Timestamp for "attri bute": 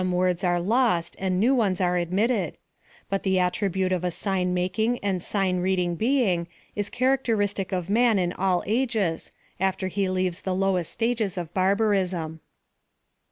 3.35-3.91